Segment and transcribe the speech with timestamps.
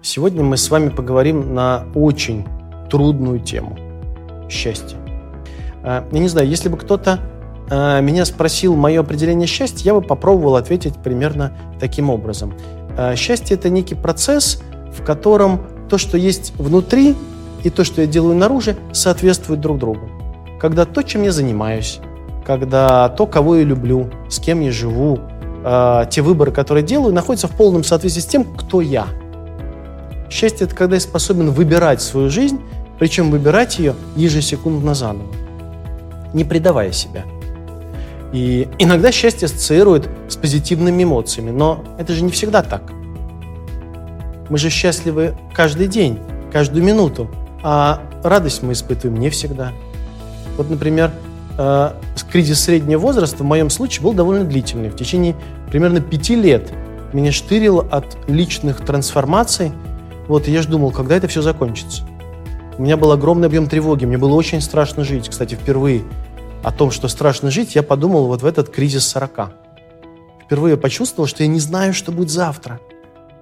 [0.00, 2.46] Сегодня мы с вами поговорим на очень
[2.88, 3.76] трудную тему–
[4.48, 4.96] счастье.
[5.82, 7.18] А, я не знаю, если бы кто-то
[7.68, 12.54] а, меня спросил мое определение счастья, я бы попробовал ответить примерно таким образом.
[12.96, 14.62] А, счастье– это некий процесс,
[14.96, 17.16] в котором то, что есть внутри,
[17.64, 20.08] и то, что я делаю наружу, соответствуют друг другу.
[20.60, 21.98] Когда то, чем я занимаюсь,
[22.46, 25.18] когда то, кого я люблю, с кем я живу,
[26.08, 29.08] те выборы, которые делаю, находятся в полном соответствии с тем, кто я–
[30.30, 32.60] Счастье– это когда я способен выбирать свою жизнь,
[32.98, 35.32] причем выбирать ее ежесекундно заново,
[36.34, 37.24] не предавая себя.
[38.32, 42.82] И иногда счастье ассоциирует с позитивными эмоциями, но это же не всегда так.
[44.50, 46.18] Мы же счастливы каждый день,
[46.52, 47.30] каждую минуту,
[47.62, 49.72] а радость мы испытываем не всегда.
[50.58, 51.10] Вот, например,
[51.56, 51.92] э,
[52.30, 54.90] кризис среднего возраста в моем случае был довольно длительный.
[54.90, 55.34] В течение
[55.70, 56.70] примерно пяти лет
[57.14, 59.72] меня штырило от личных трансформаций–
[60.28, 62.04] вот, я же думал, когда это все закончится.
[62.76, 65.28] У меня был огромный объем тревоги, мне было очень страшно жить.
[65.28, 66.04] Кстати, впервые
[66.62, 69.50] о том, что страшно жить, я подумал вот в этот кризис 40.
[70.44, 72.78] Впервые почувствовал, что я не знаю, что будет завтра.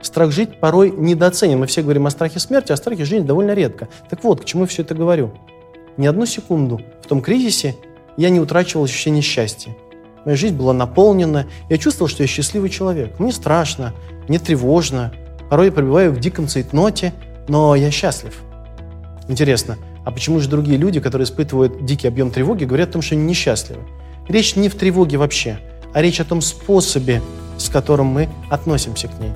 [0.00, 1.58] Страх жить порой недооценен.
[1.58, 3.88] Мы все говорим о страхе смерти, а о страхе жизни довольно редко.
[4.08, 5.32] Так вот, к чему я все это говорю.
[5.96, 7.76] Ни одну секунду в том кризисе
[8.16, 9.76] я не утрачивал ощущение счастья.
[10.24, 11.46] Моя жизнь была наполнена.
[11.68, 13.18] Я чувствовал, что я счастливый человек.
[13.18, 13.92] Мне страшно,
[14.28, 15.12] мне тревожно,
[15.48, 17.12] Порой я пребываю в диком цейтноте,
[17.48, 18.34] но я счастлив.
[19.28, 23.14] Интересно, а почему же другие люди, которые испытывают дикий объем тревоги, говорят о том, что
[23.14, 23.80] они несчастливы?
[24.28, 25.58] Речь не в тревоге вообще,
[25.92, 27.22] а речь о том способе,
[27.58, 29.32] с которым мы относимся к ней.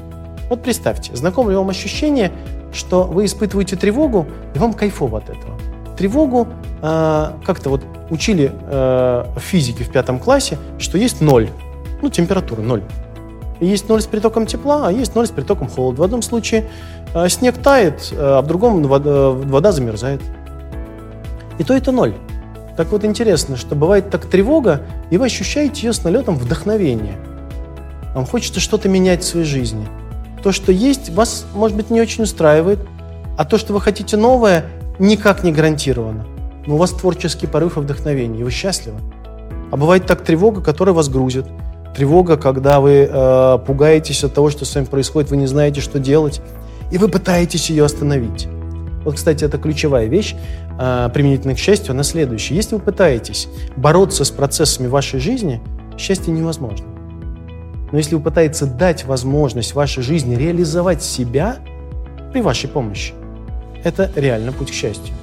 [0.48, 2.32] Вот представьте, знакомо вам ощущение,
[2.72, 5.58] что вы испытываете тревогу, и вам кайфово от этого.
[5.96, 6.48] Тревогу
[6.82, 11.48] э, как-то вот учили э, в физике в пятом классе, что есть ноль,
[12.02, 12.82] ну, температура ноль.
[13.60, 16.00] Есть ноль с притоком тепла, а есть ноль с притоком холода.
[16.00, 16.70] В одном случае
[17.14, 20.22] э, снег тает, э, а в другом вода, вода замерзает.
[21.58, 22.14] И то это ноль.
[22.78, 27.18] Так вот интересно, что бывает так тревога, и вы ощущаете ее с налетом вдохновения.
[28.14, 29.86] Вам хочется что-то менять в своей жизни.
[30.42, 32.78] То, что есть, вас, может быть, не очень устраивает,
[33.36, 34.64] а то, что вы хотите новое,
[34.98, 36.24] никак не гарантировано.
[36.66, 38.98] Но у вас творческий порыв и вдохновение, и вы счастливы.
[39.70, 41.44] А бывает так тревога, которая вас грузит–
[41.94, 45.98] Тревога, когда вы э, пугаетесь от того, что с вами происходит, вы не знаете, что
[45.98, 46.40] делать,
[46.90, 48.48] и вы пытаетесь ее остановить.
[49.04, 50.34] Вот, кстати, это ключевая вещь,
[50.78, 52.54] э, применительно к счастью, она следующая.
[52.54, 55.60] Если вы пытаетесь бороться с процессами вашей жизни,
[55.98, 56.86] счастье невозможно.
[57.90, 61.56] Но если вы пытаетесь дать возможность вашей жизни реализовать себя
[62.32, 63.14] при вашей помощи,
[63.82, 65.14] это реально путь к счастью.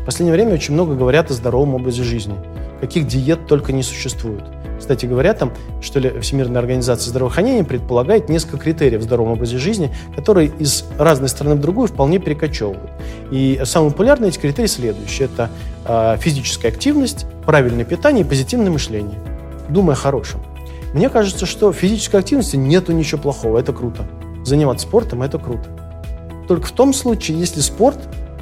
[0.00, 2.34] В последнее время очень много говорят о здоровом образе жизни.
[2.80, 4.44] Каких диет только не существует.
[4.78, 9.94] Кстати говоря, там, что ли, Всемирная организация здравоохранения предполагает несколько критериев в здоровом образе жизни,
[10.14, 12.90] которые из разной страны в другую вполне перекочевывают.
[13.30, 15.26] И самый популярный эти критерии следующие.
[15.26, 15.50] Это
[15.84, 19.18] э, физическая активность, правильное питание и позитивное мышление.
[19.68, 20.40] Думая о хорошем.
[20.92, 24.06] Мне кажется, что в физической активности нету ничего плохого, это круто.
[24.44, 25.68] Заниматься спортом– это круто.
[26.48, 27.98] Только в том случае, если спорт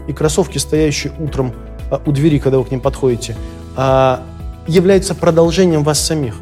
[0.07, 1.53] и кроссовки, стоящие утром
[1.91, 3.35] а, у двери, когда вы к ним подходите,
[3.77, 4.23] а,
[4.67, 6.37] является продолжением вас самих.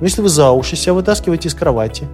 [0.00, 2.08] Но если вы за уши себя вытаскиваете из кровати,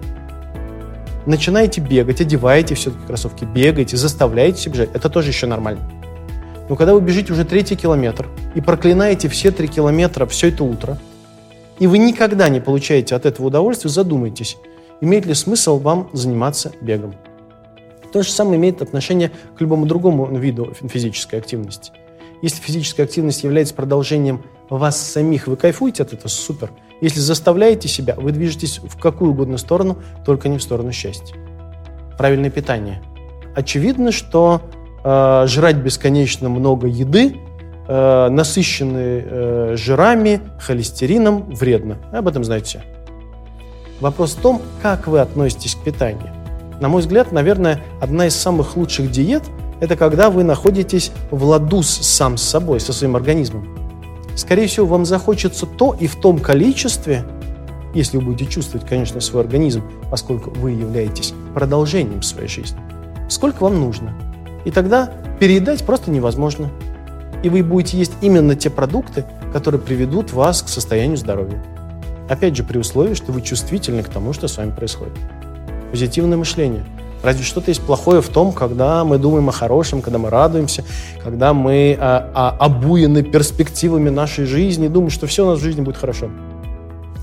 [1.25, 5.81] начинаете бегать, одеваете все-таки кроссовки, бегаете, заставляете себя бежать, это тоже еще нормально.
[6.69, 10.97] Но когда вы бежите уже третий километр и проклинаете все три километра все это утро,
[11.79, 14.57] и вы никогда не получаете от этого удовольствия, задумайтесь,
[14.99, 17.15] имеет ли смысл вам заниматься бегом.
[18.11, 21.91] То же самое имеет отношение к любому другому виду физической активности.
[22.41, 26.71] Если физическая активность является продолжением вас самих, вы кайфуете от этого, супер.
[27.01, 31.35] Если заставляете себя, вы движетесь в какую угодно сторону, только не в сторону счастья.
[32.17, 33.01] Правильное питание.
[33.55, 34.61] Очевидно, что
[35.03, 37.37] э, жрать бесконечно много еды,
[37.87, 41.97] э, насыщенные э, жирами, холестерином, вредно.
[42.11, 42.81] Об этом знаете все.
[43.99, 46.33] Вопрос в том, как вы относитесь к питанию.
[46.79, 49.43] На мой взгляд, наверное, одна из самых лучших диет–
[49.79, 53.87] это когда вы находитесь в ладу сам с собой, со своим организмом
[54.37, 57.25] скорее всего, вам захочется то и в том количестве,
[57.93, 62.77] если вы будете чувствовать, конечно, свой организм, поскольку вы являетесь продолжением своей жизни,
[63.29, 64.13] сколько вам нужно.
[64.63, 66.69] И тогда переедать просто невозможно.
[67.43, 71.63] И вы будете есть именно те продукты, которые приведут вас к состоянию здоровья.
[72.29, 75.13] Опять же, при условии, что вы чувствительны к тому, что с вами происходит.
[75.91, 76.83] Позитивное мышление–
[77.23, 80.83] Разве что-то есть плохое в том, когда мы думаем о хорошем, когда мы радуемся,
[81.23, 85.81] когда мы а, а, обуены перспективами нашей жизни, думаем, что все у нас в жизни
[85.81, 86.29] будет хорошо.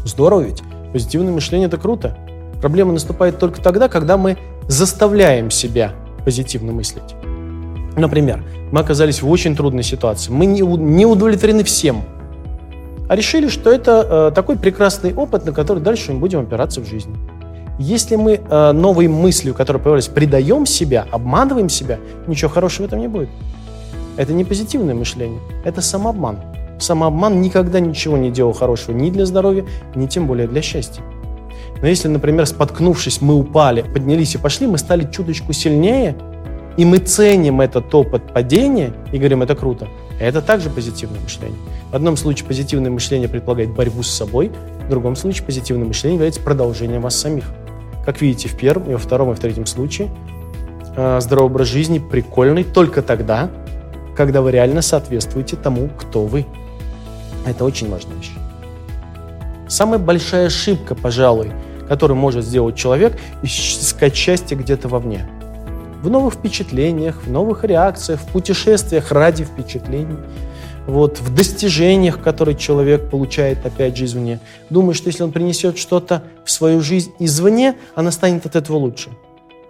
[0.05, 0.62] Здорово ведь.
[0.93, 2.17] Позитивное мышление– это круто.
[2.61, 4.37] Проблема наступает только тогда, когда мы
[4.69, 5.93] заставляем себя
[6.25, 7.14] позитивно мыслить.
[7.97, 12.02] Например, мы оказались в очень трудной ситуации, мы не, не удовлетворены всем,
[13.08, 16.87] а решили, что это э, такой прекрасный опыт, на который дальше мы будем опираться в
[16.87, 17.14] жизни.
[17.79, 21.99] Если мы э, новой мыслью, которая появилась, предаем себя, обманываем себя,
[22.29, 23.29] ничего хорошего в этом не будет.
[24.17, 26.38] Это не позитивное мышление, это самообман.
[26.79, 29.65] Самообман никогда ничего не делал хорошего ни для здоровья,
[29.97, 31.03] ни тем более для счастья.
[31.82, 36.15] Но если, например, споткнувшись, мы упали, поднялись и пошли, мы стали чуточку сильнее,
[36.76, 39.88] и мы ценим этот опыт падения и говорим, это круто,
[40.21, 41.59] это также позитивное мышление.
[41.91, 44.53] В одном случае позитивное мышление предполагает борьбу с собой,
[44.87, 47.44] в другом случае позитивное мышление является продолжением вас самих.
[48.05, 50.11] Как видите, в первом, и во втором, и в третьем случае
[50.97, 53.51] э, здоровый образ жизни прикольный только тогда,
[54.17, 56.47] когда вы реально соответствуете тому, кто вы.
[57.47, 58.33] Это очень важная вещь.
[59.69, 61.51] Самая большая ошибка, пожалуй,
[61.89, 65.29] которую может сделать человек, искать счастье где-то вовне.
[66.03, 70.19] В новых впечатлениях, в новых реакциях, в путешествиях ради впечатлений,
[70.87, 74.41] вот, в достижениях, которые человек получает, опять же, извне.
[74.71, 79.11] Думаю, что если он принесет что-то в свою жизнь извне, она станет от этого лучше.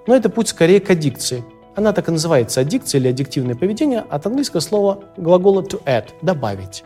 [0.06, 1.44] Но это путь скорее к аддикции.
[1.76, 6.84] Она так и называется аддикция или аддиктивное поведение от английского слова глагола to add– добавить.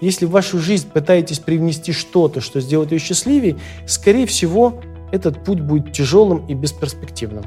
[0.00, 3.56] Если в вашу жизнь пытаетесь привнести что-то, что сделает ее счастливее,
[3.86, 4.80] скорее всего,
[5.10, 7.44] этот путь будет тяжелым и бесперспективным.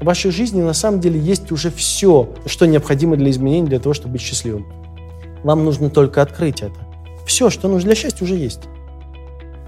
[0.00, 3.94] В вашей жизни на самом деле есть уже все, что необходимо для изменений, для того,
[3.94, 4.83] чтобы быть счастливым.
[5.44, 6.74] Вам нужно только открыть это.
[7.26, 8.62] Все, что нужно для счастья, уже есть.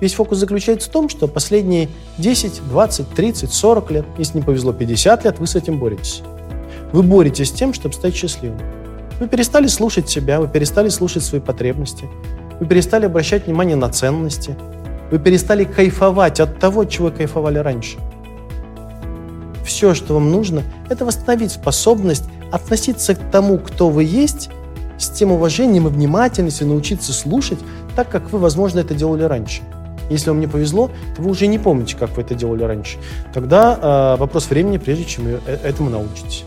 [0.00, 1.88] Весь фокус заключается в том, что последние
[2.19, 6.23] 10, 20, 30, 40 лет, если не повезло 50 лет, вы с этим боретесь.
[6.93, 8.58] Вы боретесь с тем, чтобы стать счастливым.
[9.20, 12.06] Вы перестали слушать себя, вы перестали слушать свои потребности,
[12.61, 14.56] вы перестали обращать внимание на ценности,
[15.11, 17.96] вы перестали кайфовать от того, чего кайфовали раньше.
[19.64, 24.50] Все, что вам нужно, это восстановить способность относиться к тому, кто вы есть,
[24.98, 27.58] с тем уважением и внимательностью научиться слушать
[27.94, 29.62] так, как вы, возможно, это делали раньше.
[30.08, 32.98] Если вам не повезло, то вы уже не помните, как вы это делали раньше.
[33.34, 36.44] Тогда э, вопрос времени, прежде чем э, этому научитесь.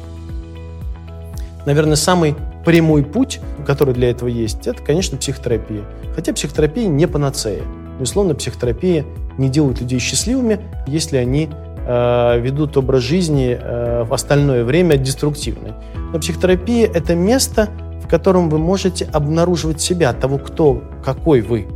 [1.66, 2.36] Наверное, самый
[2.66, 5.84] прямой путь, который для этого есть, это, конечно, психотерапия.
[6.16, 7.63] Хотя психотерапия не панацея.
[8.00, 9.06] Безусловно, психотерапия
[9.38, 11.50] не делает людей счастливыми, если они
[11.86, 15.74] э, ведут образ жизни э, в остальное время деструктивный.
[16.13, 17.69] Но психотерапия– это место,
[18.01, 21.68] в котором вы можете обнаруживать себя, того, кто, какой вы.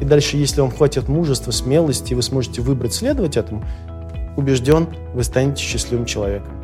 [0.00, 3.64] И дальше, если вам хватит мужества, смелости, и вы сможете выбрать следовать этому,
[4.36, 6.61] убежден, вы станете счастливым человеком.